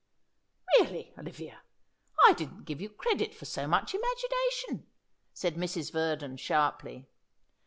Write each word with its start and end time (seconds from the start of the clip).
"Really, 0.79 1.13
Olivia, 1.15 1.61
I 2.25 2.33
didn't 2.33 2.63
give 2.65 2.81
you 2.81 2.89
credit 2.89 3.35
for 3.35 3.45
so 3.45 3.67
much 3.67 3.93
imagination," 3.93 4.87
said 5.31 5.53
Mrs. 5.53 5.91
Verdon 5.91 6.37
sharply. 6.37 7.07